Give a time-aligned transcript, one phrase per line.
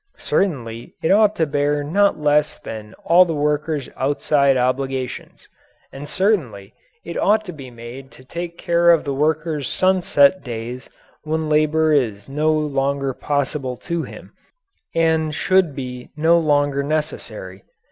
[0.17, 5.47] Certainly it ought to bear not less than all the worker's outside obligations.
[5.93, 6.73] And certainly
[7.05, 10.89] it ought to be made to take care of the worker's sunset days
[11.23, 14.33] when labour is no longer possible to him
[14.95, 17.63] and should be no longer necessary.